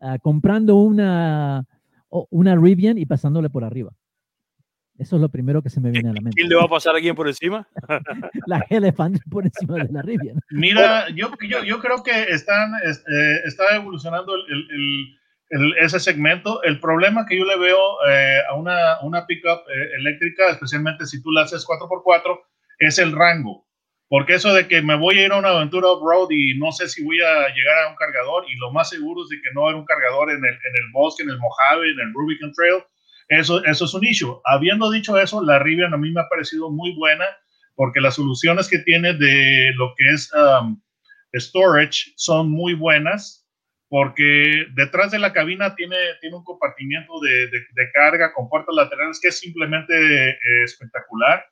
ah, 0.00 0.18
comprando 0.18 0.76
una, 0.76 1.66
o- 2.08 2.26
una 2.30 2.54
Rivian 2.56 2.98
y 2.98 3.06
pasándole 3.06 3.50
por 3.50 3.64
arriba. 3.64 3.92
Eso 4.98 5.16
es 5.16 5.22
lo 5.22 5.28
primero 5.28 5.60
que 5.62 5.68
se 5.68 5.78
me 5.80 5.90
viene 5.90 6.08
a 6.08 6.12
la 6.14 6.20
mente. 6.22 6.36
¿Quién 6.36 6.48
le 6.48 6.56
va 6.56 6.64
a 6.64 6.68
pasar 6.68 6.96
a 6.96 7.00
quién 7.00 7.14
por 7.14 7.26
encima? 7.28 7.68
La 8.46 8.64
Elephant 8.70 9.18
por 9.30 9.44
encima 9.44 9.74
de 9.84 9.92
la 9.92 10.00
Rivian. 10.00 10.38
mira, 10.50 11.08
yo, 11.10 11.30
yo, 11.46 11.62
yo 11.64 11.80
creo 11.80 12.02
que 12.02 12.22
están, 12.32 12.72
es- 12.82 13.04
eh, 13.06 13.40
está 13.44 13.76
evolucionando 13.76 14.34
el, 14.34 14.40
el- 14.48 14.68
el- 14.70 15.18
el- 15.50 15.74
ese 15.84 16.00
segmento. 16.00 16.62
El 16.62 16.80
problema 16.80 17.26
que 17.26 17.36
yo 17.38 17.44
le 17.44 17.58
veo 17.58 17.78
eh, 18.08 18.38
a 18.48 18.54
una, 18.54 19.00
una 19.02 19.26
pickup 19.26 19.68
eh, 19.68 19.96
eléctrica, 19.98 20.48
especialmente 20.50 21.04
si 21.04 21.22
tú 21.22 21.30
la 21.30 21.42
haces 21.42 21.66
4x4, 21.66 22.40
es 22.78 22.98
el 22.98 23.12
rango. 23.12 23.65
Porque 24.08 24.34
eso 24.34 24.52
de 24.54 24.68
que 24.68 24.82
me 24.82 24.94
voy 24.96 25.18
a 25.18 25.26
ir 25.26 25.32
a 25.32 25.38
una 25.38 25.48
aventura 25.50 25.88
off-road 25.88 26.28
y 26.30 26.56
no 26.58 26.70
sé 26.72 26.88
si 26.88 27.02
voy 27.04 27.20
a 27.20 27.48
llegar 27.48 27.84
a 27.84 27.90
un 27.90 27.96
cargador, 27.96 28.44
y 28.48 28.54
lo 28.56 28.70
más 28.72 28.88
seguro 28.90 29.22
es 29.24 29.28
de 29.30 29.36
que 29.42 29.50
no 29.52 29.62
va 29.62 29.66
a 29.68 29.70
haber 29.70 29.80
un 29.80 29.86
cargador 29.86 30.30
en 30.30 30.44
el, 30.44 30.54
en 30.54 30.74
el 30.84 30.90
bosque, 30.92 31.22
en 31.24 31.30
el 31.30 31.38
Mojave, 31.38 31.90
en 31.90 31.98
el 32.00 32.12
Rubicon 32.14 32.52
Trail, 32.52 32.82
eso, 33.28 33.64
eso 33.64 33.84
es 33.84 33.94
un 33.94 34.04
issue. 34.04 34.40
Habiendo 34.44 34.90
dicho 34.90 35.18
eso, 35.18 35.42
la 35.44 35.58
Rivian 35.58 35.92
a 35.92 35.96
mí 35.96 36.12
me 36.12 36.20
ha 36.20 36.28
parecido 36.28 36.70
muy 36.70 36.94
buena 36.94 37.24
porque 37.74 38.00
las 38.00 38.14
soluciones 38.14 38.68
que 38.68 38.78
tiene 38.78 39.12
de 39.14 39.72
lo 39.74 39.92
que 39.96 40.10
es 40.10 40.30
um, 40.34 40.80
storage 41.34 42.12
son 42.16 42.50
muy 42.50 42.74
buenas 42.74 43.42
porque 43.88 44.66
detrás 44.74 45.10
de 45.10 45.18
la 45.18 45.32
cabina 45.32 45.74
tiene, 45.74 45.96
tiene 46.20 46.36
un 46.36 46.44
compartimiento 46.44 47.20
de, 47.20 47.48
de- 47.48 47.66
de 47.74 47.90
carga 47.92 48.32
con 48.32 48.48
puertas 48.48 48.74
laterales 48.74 49.20
que 49.20 49.28
es 49.28 49.38
simplemente 49.38 50.30
eh, 50.30 50.38
espectacular. 50.64 51.44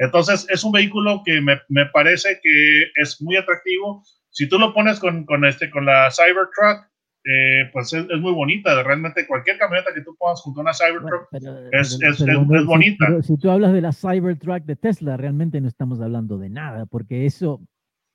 Entonces, 0.00 0.46
es 0.48 0.64
un 0.64 0.72
vehículo 0.72 1.22
que 1.24 1.42
me, 1.42 1.60
me 1.68 1.84
parece 1.86 2.40
que 2.42 2.84
es 2.94 3.20
muy 3.20 3.36
atractivo. 3.36 4.02
Si 4.30 4.48
tú 4.48 4.58
lo 4.58 4.72
pones 4.72 4.98
con, 4.98 5.26
con 5.26 5.44
este, 5.44 5.70
con 5.70 5.84
la 5.84 6.08
Cybertruck, 6.10 6.88
eh, 7.24 7.68
pues 7.70 7.92
es, 7.92 8.06
es, 8.08 8.18
muy 8.18 8.32
bonita. 8.32 8.82
Realmente 8.82 9.26
cualquier 9.26 9.58
camioneta 9.58 9.92
que 9.94 10.00
tú 10.00 10.16
pongas 10.18 10.40
junto 10.40 10.60
a 10.60 10.62
una 10.62 10.72
Cybertruck 10.72 11.28
bueno, 11.30 11.54
pero, 11.70 11.80
es, 11.80 11.98
pero, 12.00 12.12
es, 12.12 12.22
pero, 12.22 12.60
es, 12.60 12.64
bonita. 12.64 13.06
Si, 13.20 13.34
si, 13.34 13.36
tú 13.38 13.50
hablas 13.50 13.74
de 13.74 13.82
la 13.82 13.92
Cybertruck 13.92 14.64
de 14.64 14.76
Tesla, 14.76 15.18
realmente 15.18 15.60
no 15.60 15.68
estamos 15.68 16.00
hablando 16.00 16.38
de 16.38 16.48
nada, 16.48 16.86
porque 16.86 17.26
eso, 17.26 17.60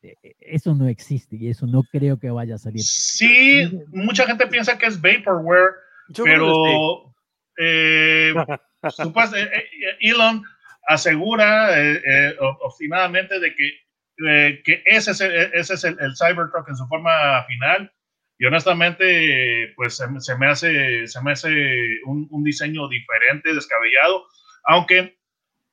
eh, 0.02 0.16
eso 0.40 0.74
no 0.74 0.88
existe 0.88 1.36
y 1.36 1.50
eso 1.50 1.68
no 1.68 1.84
creo 1.84 2.18
que 2.18 2.32
vaya 2.32 2.56
a 2.56 2.58
salir. 2.58 2.82
Sí, 2.82 3.70
mucha 3.90 4.26
gente 4.26 4.48
piensa 4.48 4.76
que 4.80 4.88
es 4.88 5.00
vaporware, 5.00 5.74
Yo 6.10 6.24
pero 6.24 7.14
eh, 7.60 8.34
supuest, 8.90 9.36
Elon 10.00 10.42
asegura 10.88 11.70
eh, 11.80 12.36
obstinadamente 12.62 13.40
de 13.40 13.56
que, 13.56 14.62
que 14.64 14.84
ese 14.86 15.12
es, 15.12 15.22
el, 15.22 15.52
ese 15.54 15.74
es 15.74 15.84
el 15.84 16.16
Cybertruck 16.18 16.70
en 16.70 16.76
su 16.76 16.88
forma 16.88 17.44
final. 17.46 17.92
Y 18.38 18.46
honestamente, 18.46 19.74
pues 19.76 19.96
se, 19.96 20.06
se, 20.20 20.38
me 20.38 20.48
hace, 20.48 21.08
se 21.08 21.22
me 21.22 21.32
hace 21.32 21.50
un, 22.06 22.28
un, 22.30 22.44
diseño 22.44 22.90
diferente, 22.90 23.54
descabellado, 23.54 24.26
aunque 24.66 25.18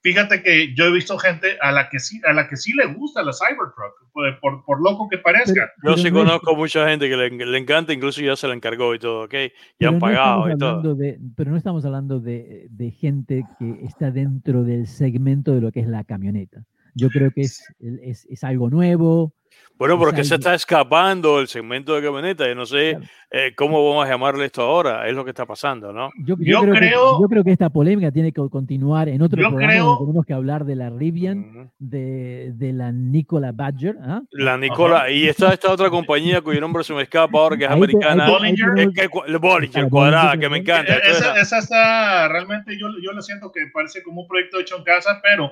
fíjate 0.03 0.43
que 0.43 0.75
yo 0.75 0.87
he 0.87 0.93
visto 0.93 1.17
gente 1.17 1.57
a 1.61 1.73
la 1.73 1.89
que 1.89 1.99
sí, 1.99 2.21
a 2.27 2.33
la 2.33 2.49
que 2.49 2.57
sí 2.57 2.73
le 2.75 2.87
gusta 2.87 3.23
la 3.23 3.33
Cybertruck, 3.33 4.13
por, 4.13 4.41
por, 4.41 4.65
por 4.65 4.83
loco 4.83 5.09
que 5.09 5.19
parezca. 5.19 5.71
Yo 5.83 5.97
sí 5.97 6.11
conozco 6.11 6.55
mucha 6.55 6.89
gente 6.89 7.09
que 7.09 7.17
le, 7.17 7.31
le, 7.31 7.59
encanta, 7.59 7.93
incluso 7.93 8.21
ya 8.21 8.37
se 8.37 8.49
la 8.49 8.55
encargó 8.55 8.95
y 8.95 8.99
todo, 8.99 9.25
¿ok? 9.25 9.35
Ya 9.79 9.89
han 9.89 9.95
no 9.95 10.01
pagado 10.01 10.51
y 10.51 10.59
todo. 10.59 10.95
De, 10.95 11.19
pero 11.37 11.51
no 11.51 11.57
estamos 11.57 11.85
hablando 11.85 12.21
de, 12.21 12.67
de 12.71 12.91
gente 12.91 13.45
que 13.59 13.85
está 13.85 14.11
dentro 14.11 14.65
del 14.65 14.87
segmento 14.87 15.53
de 15.53 15.61
lo 15.61 15.73
que 15.73 15.81
es 15.81 15.89
la 15.89 16.05
camioneta. 16.05 16.65
Yo 16.95 17.09
creo 17.09 17.31
que 17.31 17.43
es, 17.43 17.63
es, 18.03 18.27
es 18.27 18.45
algo 18.45 18.71
nuevo, 18.71 19.33
bueno, 19.79 19.99
porque 19.99 20.23
se 20.23 20.37
está 20.37 20.55
escapando 20.55 21.41
el 21.41 21.49
segmento 21.49 21.97
de 21.97 22.03
camioneta. 22.03 22.47
Yo 22.47 22.55
no 22.55 22.67
sé 22.67 22.93
claro. 22.93 23.07
eh, 23.33 23.53
cómo 23.57 23.85
vamos 23.89 24.07
a 24.07 24.11
llamarle 24.11 24.45
esto 24.45 24.63
ahora. 24.63 25.09
Es 25.09 25.15
lo 25.15 25.25
que 25.25 25.31
está 25.31 25.45
pasando, 25.45 25.93
¿no? 25.93 26.11
Yo, 26.25 26.37
yo, 26.39 26.45
yo 26.45 26.61
creo, 26.61 26.75
creo, 26.75 27.17
que, 27.17 27.23
yo 27.23 27.29
creo 27.29 27.45
que 27.45 27.51
esta 27.51 27.69
polémica 27.69 28.13
tiene 28.13 28.33
que 28.33 28.41
continuar 28.49 29.09
en 29.09 29.23
otro 29.23 29.39
programa. 29.39 29.73
Creo, 29.73 29.99
tenemos 29.99 30.25
que 30.25 30.35
hablar 30.35 30.65
de 30.67 30.77
la 30.77 30.89
Rivian, 30.89 31.39
uh 31.39 31.43
-huh. 31.43 31.71
de, 31.81 32.53
de, 32.55 32.73
la 32.73 32.93
Nicola 32.93 33.51
Badger. 33.51 33.97
¿eh? 33.97 34.21
La 34.31 34.57
Nicola. 34.57 35.07
Uh 35.07 35.11
-huh. 35.11 35.17
Y 35.17 35.29
está 35.29 35.53
esta 35.53 35.73
otra 35.73 35.91
compañía 35.91 36.41
cuyo 36.43 36.61
nombre 36.61 36.85
se 36.85 36.95
me 36.95 37.03
escapa 37.03 37.39
ahora, 37.39 37.57
que 37.57 37.65
es 37.65 37.71
ahí 37.71 37.77
americana. 37.77 38.27
Te, 38.27 38.31
Bollinger. 38.31 38.69
Es 38.77 38.89
que, 38.95 39.37
Bollinger, 39.39 39.89
cuadrada, 39.89 40.37
que 40.37 40.49
me 40.49 40.59
encanta. 40.59 40.95
Esa, 40.95 41.41
esa, 41.41 41.59
está 41.59 42.29
realmente, 42.29 42.79
yo, 42.79 42.87
yo 43.03 43.13
le 43.13 43.23
siento 43.23 43.51
que 43.51 43.63
parece 43.75 44.01
como 44.05 44.23
un 44.23 44.29
proyecto 44.29 44.61
hecho 44.61 44.77
en 44.77 44.85
casa, 44.85 45.19
pero 45.21 45.51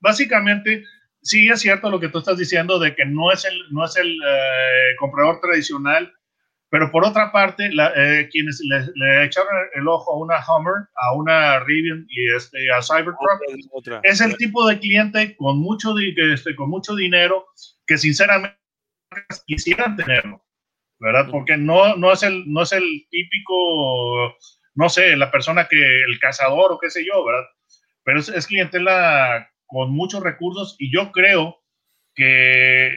básicamente 0.00 0.84
sí 1.26 1.48
es 1.48 1.60
cierto 1.60 1.90
lo 1.90 1.98
que 1.98 2.08
tú 2.08 2.18
estás 2.18 2.38
diciendo 2.38 2.78
de 2.78 2.94
que 2.94 3.04
no 3.04 3.32
es 3.32 3.44
el, 3.44 3.60
no 3.70 3.84
es 3.84 3.96
el 3.96 4.12
eh, 4.12 4.96
comprador 4.98 5.40
tradicional, 5.40 6.12
pero 6.68 6.90
por 6.90 7.04
otra 7.04 7.32
parte, 7.32 7.72
la, 7.72 7.92
eh, 7.96 8.28
quienes 8.30 8.60
le, 8.60 8.80
le, 8.94 9.24
echaron 9.24 9.50
el 9.74 9.86
ojo 9.88 10.12
a 10.12 10.18
una 10.18 10.36
Hummer, 10.46 10.88
a 10.96 11.12
una 11.14 11.60
Rivian 11.60 12.06
y 12.08 12.34
este, 12.34 12.58
a 12.72 12.82
Cybertruck, 12.82 13.18
otra, 13.20 13.98
otra. 13.98 14.00
es 14.02 14.20
el 14.20 14.36
tipo 14.36 14.66
de 14.66 14.78
cliente 14.78 15.36
con 15.36 15.58
mucho, 15.58 15.94
este, 15.98 16.54
con 16.54 16.70
mucho 16.70 16.94
dinero 16.94 17.46
que 17.86 17.98
sinceramente 17.98 18.56
quisieran 19.46 19.96
tenerlo, 19.96 20.44
¿verdad? 20.98 21.28
Porque 21.30 21.56
no, 21.56 21.96
no, 21.96 22.12
es 22.12 22.22
el, 22.22 22.44
no 22.52 22.62
es 22.62 22.72
el 22.72 22.84
típico, 23.10 24.36
no 24.74 24.88
sé, 24.88 25.16
la 25.16 25.30
persona 25.30 25.66
que, 25.68 25.76
el 25.76 26.18
cazador 26.20 26.72
o 26.72 26.78
qué 26.78 26.90
sé 26.90 27.04
yo, 27.04 27.24
¿verdad? 27.24 27.48
Pero 28.04 28.20
es, 28.20 28.28
es 28.28 28.46
clientela 28.46 29.48
con 29.66 29.92
muchos 29.92 30.22
recursos 30.22 30.76
y 30.78 30.92
yo 30.92 31.12
creo 31.12 31.62
que 32.14 32.90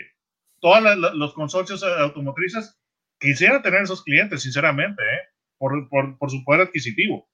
todos 0.59 0.81
los 1.15 1.33
consorcios 1.33 1.83
automotrices 1.83 2.79
quisieran 3.19 3.61
tener 3.61 3.81
esos 3.81 4.03
clientes, 4.03 4.41
sinceramente, 4.41 5.01
¿eh? 5.03 5.27
por, 5.57 5.89
por, 5.89 6.17
por, 6.17 6.31
su 6.31 6.43
poder 6.43 6.61
adquisitivo. 6.61 7.27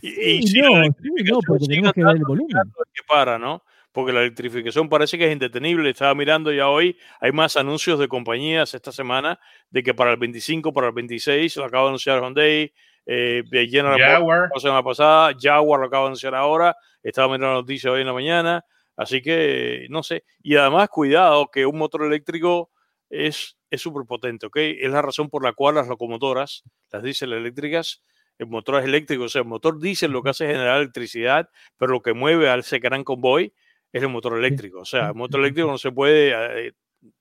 Y, 0.00 0.08
y 0.08 0.46
sí, 0.46 0.60
no, 0.60 0.84
sí, 0.84 1.24
no, 1.24 1.38
porque 1.46 1.66
tenemos 1.66 1.92
que 1.92 2.04
ver 2.04 2.16
el 2.16 2.24
volumen. 2.24 2.56
Que 2.92 3.02
para, 3.06 3.38
¿no? 3.38 3.62
Porque 3.92 4.12
la 4.12 4.20
electrificación 4.20 4.88
parece 4.88 5.16
que 5.16 5.26
es 5.26 5.32
indetenible. 5.32 5.90
Estaba 5.90 6.14
mirando 6.14 6.52
ya 6.52 6.68
hoy, 6.68 6.96
hay 7.20 7.32
más 7.32 7.56
anuncios 7.56 7.98
de 7.98 8.08
compañías 8.08 8.74
esta 8.74 8.92
semana 8.92 9.38
de 9.70 9.82
que 9.82 9.94
para 9.94 10.10
el 10.12 10.16
25, 10.16 10.72
para 10.72 10.88
el 10.88 10.94
26, 10.94 11.56
lo 11.56 11.64
acaba 11.64 11.84
de 11.84 11.88
anunciar 11.90 12.20
Hyundai, 12.20 12.72
eh, 13.06 13.42
General 13.70 13.98
Jaguar. 13.98 14.48
la 14.54 14.60
semana 14.60 14.82
pasada, 14.82 15.34
Jaguar 15.38 15.80
lo 15.80 15.86
acaba 15.86 16.04
de 16.04 16.08
anunciar 16.08 16.34
ahora, 16.34 16.76
estaba 17.02 17.28
mirando 17.28 17.48
la 17.48 17.60
noticia 17.60 17.90
hoy 17.90 18.00
en 18.00 18.06
la 18.06 18.12
mañana, 18.12 18.64
así 18.96 19.20
que 19.22 19.86
no 19.90 20.02
sé. 20.02 20.24
Y 20.42 20.56
además, 20.56 20.88
cuidado, 20.88 21.48
que 21.52 21.66
un 21.66 21.78
motor 21.78 22.04
eléctrico 22.04 22.70
es 23.10 23.56
súper 23.72 24.06
potente, 24.06 24.46
¿ok? 24.46 24.56
Es 24.56 24.90
la 24.90 25.02
razón 25.02 25.28
por 25.28 25.44
la 25.44 25.52
cual 25.52 25.76
las 25.76 25.88
locomotoras, 25.88 26.62
las 26.90 27.02
diésel 27.02 27.32
eléctricas, 27.32 28.02
el 28.38 28.46
motor 28.48 28.80
es 28.80 28.84
eléctrico, 28.84 29.24
o 29.24 29.28
sea, 29.28 29.42
el 29.42 29.48
motor 29.48 29.80
diésel 29.80 30.10
lo 30.10 30.22
que 30.22 30.30
hace 30.30 30.44
es 30.46 30.52
generar 30.52 30.78
electricidad, 30.78 31.48
pero 31.76 31.92
lo 31.92 32.02
que 32.02 32.14
mueve 32.14 32.48
a 32.48 32.56
ese 32.56 32.78
gran 32.78 33.04
convoy 33.04 33.52
es 33.92 34.02
el 34.02 34.08
motor 34.08 34.36
eléctrico. 34.36 34.80
O 34.80 34.84
sea, 34.84 35.08
el 35.08 35.14
motor 35.14 35.40
eléctrico 35.40 35.68
no 35.68 35.78
se 35.78 35.92
puede, 35.92 36.66
eh, 36.66 36.72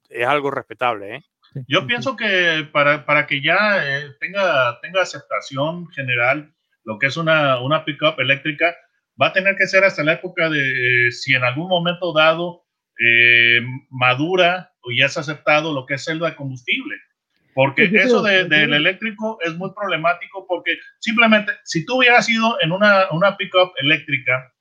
es 0.09 0.27
algo 0.27 0.49
respetable, 0.49 1.15
¿eh? 1.15 1.23
Yo 1.67 1.85
pienso 1.87 2.15
que 2.15 2.67
para, 2.71 3.05
para 3.05 3.27
que 3.27 3.41
ya 3.41 3.83
eh, 3.83 4.11
tenga, 4.19 4.79
tenga 4.81 5.01
aceptación 5.01 5.89
general 5.89 6.53
lo 6.83 6.99
que 6.99 7.07
es 7.07 7.17
una, 7.17 7.61
una 7.61 7.85
pickup 7.85 8.19
eléctrica, 8.19 8.75
va 9.21 9.27
a 9.27 9.33
tener 9.33 9.55
que 9.55 9.67
ser 9.67 9.83
hasta 9.83 10.03
la 10.03 10.13
época 10.13 10.49
de 10.49 11.07
eh, 11.07 11.11
si 11.11 11.33
en 11.33 11.43
algún 11.43 11.69
momento 11.69 12.13
dado 12.13 12.65
eh, 12.99 13.61
madura 13.89 14.71
o 14.81 14.89
ya 14.97 15.05
es 15.05 15.17
aceptado 15.17 15.73
lo 15.73 15.85
que 15.85 15.93
es 15.95 16.03
celda 16.03 16.29
de 16.29 16.35
combustible. 16.35 16.95
Porque 17.55 17.83
eso 17.93 18.23
del 18.23 18.49
de, 18.49 18.67
de 18.67 18.75
eléctrico 18.75 19.37
es 19.41 19.53
muy 19.55 19.71
problemático 19.73 20.45
porque 20.47 20.77
simplemente 20.99 21.51
si 21.63 21.85
tú 21.85 21.97
hubieras 21.97 22.27
ido 22.27 22.57
en 22.61 22.71
una, 22.71 23.11
una 23.11 23.37
pickup 23.37 23.73
eléctrica 23.77 24.51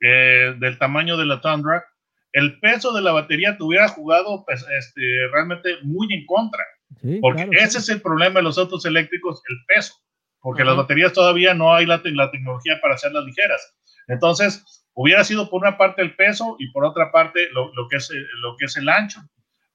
del 0.00 0.78
tamaño 0.78 1.16
de 1.18 1.26
la 1.26 1.40
Tundra, 1.40 1.84
el 2.32 2.60
peso 2.60 2.92
de 2.92 3.02
la 3.02 3.12
batería 3.12 3.56
te 3.56 3.64
hubiera 3.64 3.88
jugado 3.88 4.44
pues, 4.46 4.64
este, 4.78 5.00
realmente 5.32 5.76
muy 5.82 6.12
en 6.12 6.26
contra. 6.26 6.64
Sí, 7.00 7.18
porque 7.20 7.44
claro, 7.46 7.64
ese 7.64 7.78
es 7.78 7.88
el 7.88 8.00
problema 8.00 8.40
de 8.40 8.44
los 8.44 8.58
autos 8.58 8.84
eléctricos, 8.84 9.42
el 9.48 9.56
peso. 9.66 9.94
Porque 10.42 10.64
las 10.64 10.76
baterías 10.76 11.12
todavía 11.12 11.52
no 11.52 11.74
hay 11.74 11.84
la, 11.84 12.00
la, 12.02 12.30
tecnología 12.30 12.80
para 12.80 12.94
hacerlas 12.94 13.24
ligeras. 13.24 13.76
Entonces, 14.08 14.86
hubiera 14.94 15.22
sido 15.22 15.50
por 15.50 15.60
una 15.60 15.76
parte 15.76 16.00
el 16.00 16.16
peso 16.16 16.56
y 16.58 16.70
por 16.72 16.84
otra 16.84 17.12
parte 17.12 17.48
lo, 17.52 17.72
lo 17.74 17.88
que, 17.88 17.96
es, 17.96 18.10
lo 18.40 18.56
que 18.56 18.64
es 18.64 18.76
el 18.78 18.88
ancho. 18.88 19.20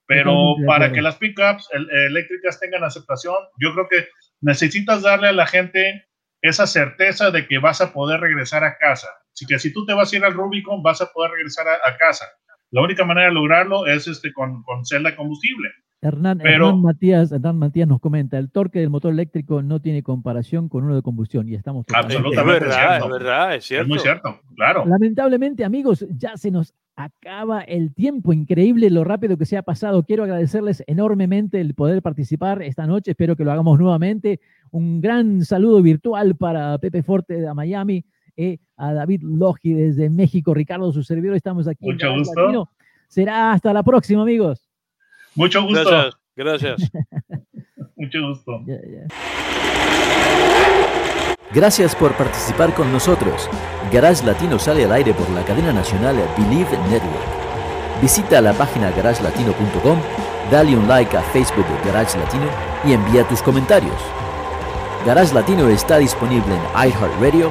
Pero 0.06 0.54
para 0.66 0.92
que 0.92 1.02
las 1.02 1.16
pickups 1.16 1.68
eléctricas 1.72 2.60
tengan 2.60 2.84
aceptación, 2.84 3.34
yo 3.58 3.72
creo 3.74 3.88
que 3.88 4.08
necesitas 4.40 5.02
darle 5.02 5.28
a 5.28 5.32
la 5.32 5.46
gente 5.46 6.06
esa 6.42 6.66
certeza 6.66 7.30
de 7.30 7.46
que 7.48 7.58
vas 7.58 7.80
a 7.80 7.92
poder 7.92 8.20
regresar 8.20 8.62
a 8.62 8.78
casa. 8.78 9.08
Así 9.36 9.44
que 9.44 9.58
si 9.58 9.70
tú 9.70 9.84
te 9.84 9.92
vas 9.92 10.10
a 10.10 10.16
ir 10.16 10.24
al 10.24 10.32
Rubicon, 10.32 10.82
vas 10.82 11.02
a 11.02 11.12
poder 11.12 11.32
regresar 11.32 11.68
a, 11.68 11.74
a 11.74 11.96
casa. 11.98 12.24
La 12.70 12.80
única 12.80 13.04
manera 13.04 13.28
de 13.28 13.34
lograrlo 13.34 13.86
es 13.86 14.08
este, 14.08 14.32
con, 14.32 14.62
con 14.62 14.86
celda 14.86 15.10
de 15.10 15.16
combustible. 15.16 15.68
Hernán, 16.00 16.38
Pero, 16.38 16.68
Hernán, 16.68 16.82
Matías, 16.82 17.32
Hernán 17.32 17.58
Matías 17.58 17.86
nos 17.86 18.00
comenta, 18.00 18.38
el 18.38 18.50
torque 18.50 18.80
del 18.80 18.88
motor 18.88 19.12
eléctrico 19.12 19.62
no 19.62 19.80
tiene 19.80 20.02
comparación 20.02 20.70
con 20.70 20.84
uno 20.84 20.94
de 20.94 21.02
combustión 21.02 21.48
y 21.50 21.54
estamos 21.54 21.84
absolutamente 21.92 22.38
es 22.38 22.46
verdad, 22.46 22.98
es 22.98 23.10
verdad, 23.10 23.54
es 23.56 23.64
cierto. 23.64 23.82
Es 23.82 23.88
muy 23.88 23.98
cierto, 23.98 24.40
claro. 24.54 24.84
Lamentablemente, 24.86 25.64
amigos, 25.64 26.06
ya 26.10 26.36
se 26.38 26.50
nos 26.50 26.74
acaba 26.96 27.60
el 27.60 27.92
tiempo, 27.92 28.32
increíble 28.32 28.88
lo 28.88 29.04
rápido 29.04 29.36
que 29.36 29.44
se 29.44 29.58
ha 29.58 29.62
pasado. 29.62 30.02
Quiero 30.04 30.24
agradecerles 30.24 30.82
enormemente 30.86 31.60
el 31.60 31.74
poder 31.74 32.00
participar 32.00 32.62
esta 32.62 32.86
noche, 32.86 33.10
espero 33.10 33.36
que 33.36 33.44
lo 33.44 33.52
hagamos 33.52 33.78
nuevamente. 33.78 34.40
Un 34.70 35.02
gran 35.02 35.44
saludo 35.44 35.82
virtual 35.82 36.36
para 36.36 36.78
Pepe 36.78 37.02
Forte 37.02 37.34
de 37.40 37.52
Miami, 37.52 38.04
eh, 38.36 38.58
a 38.76 38.92
David 38.92 39.22
Logi 39.22 39.72
desde 39.72 40.10
México, 40.10 40.54
Ricardo, 40.54 40.92
su 40.92 41.02
servidor, 41.02 41.36
estamos 41.36 41.66
aquí. 41.68 41.86
Mucho 41.86 42.12
gusto. 42.14 42.40
Latino. 42.40 42.70
Será 43.08 43.52
hasta 43.52 43.72
la 43.72 43.82
próxima, 43.82 44.22
amigos. 44.22 44.68
Mucho 45.34 45.62
gusto. 45.62 45.88
Gracias. 45.88 46.14
Gracias. 46.36 46.90
Mucho 47.96 48.28
gusto. 48.28 48.62
Yeah, 48.66 48.80
yeah. 48.82 49.06
Gracias 51.54 51.94
por 51.96 52.12
participar 52.16 52.74
con 52.74 52.92
nosotros. 52.92 53.48
Garage 53.92 54.24
Latino 54.26 54.58
sale 54.58 54.84
al 54.84 54.92
aire 54.92 55.14
por 55.14 55.30
la 55.30 55.44
cadena 55.44 55.72
nacional 55.72 56.16
Believe 56.36 56.76
Network. 56.90 57.46
Visita 58.02 58.42
la 58.42 58.52
página 58.52 58.90
garagelatino.com, 58.90 59.98
dale 60.50 60.76
un 60.76 60.86
like 60.86 61.16
a 61.16 61.22
Facebook 61.22 61.66
de 61.66 61.90
Garage 61.90 62.18
Latino 62.18 62.46
y 62.84 62.92
envía 62.92 63.26
tus 63.26 63.40
comentarios. 63.40 63.96
Garage 65.06 65.32
Latino 65.32 65.68
está 65.68 65.98
disponible 65.98 66.52
en 66.54 66.88
iHeartRadio, 66.90 67.50